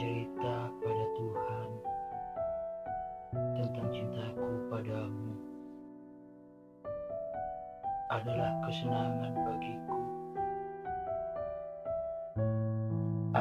bercerita 0.00 0.72
pada 0.80 1.04
Tuhan 1.12 1.68
tentang 3.36 3.88
cintaku 3.92 4.48
padamu 4.72 5.36
adalah 8.08 8.48
kesenangan 8.64 9.32
bagiku. 9.44 10.00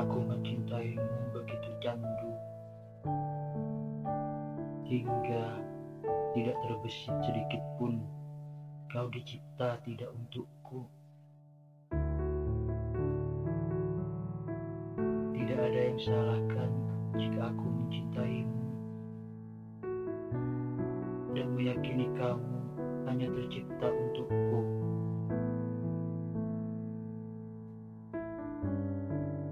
Aku 0.04 0.20
mencintaimu 0.20 1.32
begitu 1.32 1.70
candu 1.80 2.32
hingga 4.84 5.64
tidak 6.36 6.60
terbesit 6.60 7.16
sedikit 7.23 7.64
pun 7.80 8.04
kau 8.91 9.07
dicipta 9.07 9.80
tidak 9.88 10.11
untukku. 10.11 10.91
Tidak 15.59 15.75
ada 15.75 15.83
yang 15.91 15.99
salahkan 15.99 16.71
jika 17.19 17.51
aku 17.51 17.65
mencintaimu 17.68 18.63
dan 21.35 21.47
meyakini 21.51 22.07
kamu 22.15 22.55
hanya 23.11 23.27
tercipta 23.27 23.91
untukku. 23.91 24.59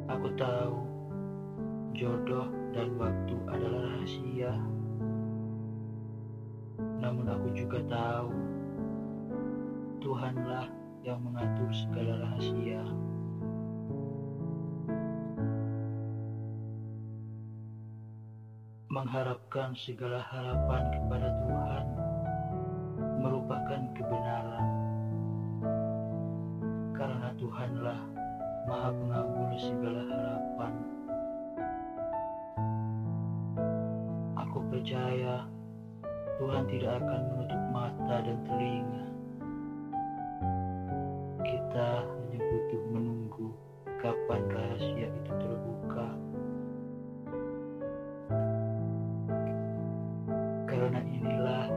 Aku 0.07 0.31
tahu 0.39 0.79
jodoh 1.91 2.55
dan 2.71 2.87
waktu 2.95 3.35
adalah 3.51 3.91
rahasia. 3.91 4.55
Namun 7.03 7.27
aku 7.27 7.51
juga 7.51 7.83
tahu 7.83 8.31
Tuhanlah 9.99 10.71
yang 11.03 11.19
mengatur 11.19 11.67
segala 11.75 12.31
rahasia. 12.31 12.79
Mengharapkan 18.97 19.77
segala 19.77 20.25
harapan 20.25 20.89
kepada 20.89 21.29
Tuhan 21.29 21.85
merupakan 23.21 23.81
kebenaran. 23.93 24.67
Karena 26.97 27.29
Tuhanlah 27.37 28.01
Maha 28.65 28.89
Pengabul 28.89 29.53
segala 29.61 30.01
harapan. 30.01 30.73
Aku 34.49 34.65
percaya 34.65 35.45
Tuhan 36.41 36.65
tidak 36.65 36.97
akan 36.97 37.21
menutup 37.37 37.63
mata 37.69 38.17
dan 38.25 38.37
telinga. 38.49 39.05
Kita 41.45 42.01
hanya 42.01 42.39
butuh 42.41 42.83
menunggu 42.97 43.53
kapan 44.01 44.41
rahasia 44.49 44.86
Karena 50.87 51.03
inilah 51.03 51.67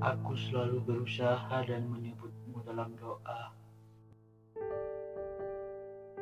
aku 0.00 0.32
selalu 0.32 0.80
berusaha 0.80 1.60
dan 1.68 1.84
menyebutmu 1.92 2.64
dalam 2.64 2.88
doa. 2.96 3.52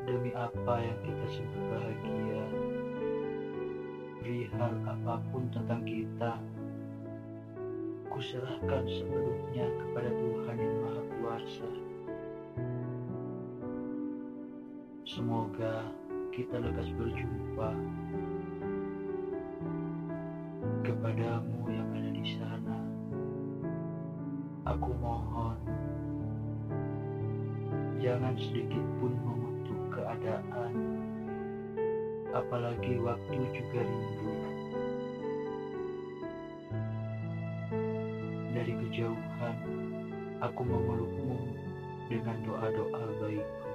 Demi 0.03 0.35
apa 0.35 0.75
yang 0.83 0.99
kita 0.99 1.27
sebut 1.31 1.63
bahagia, 1.71 2.43
perihal 4.19 4.83
apa 4.83 5.23
pun 5.31 5.47
tentang 5.55 5.87
kita, 5.87 6.43
kuserahkan 8.11 8.91
sepenuhnya 8.91 9.71
kepada 9.71 10.11
Tuhan 10.11 10.57
yang 10.59 10.75
Maha 10.83 11.03
Kuasa. 11.23 11.71
Semoga 15.07 15.87
kita 16.35 16.59
lekas 16.59 16.91
berjumpa 16.99 17.71
kepadamu 20.81 21.69
yang 21.69 21.89
ada 21.93 22.11
di 22.11 22.25
sana. 22.37 22.79
Aku 24.65 24.93
mohon, 24.97 25.57
jangan 28.01 28.33
sedikit 28.37 28.85
pun 29.01 29.13
mengutuk 29.21 29.81
keadaan, 29.93 30.73
apalagi 32.33 32.97
waktu 33.01 33.41
juga 33.53 33.81
rindu. 33.85 34.33
Dari 38.51 38.73
kejauhan, 38.85 39.57
aku 40.45 40.61
memelukmu 40.65 41.39
dengan 42.11 42.37
doa-doa 42.45 43.05
baikku. 43.21 43.70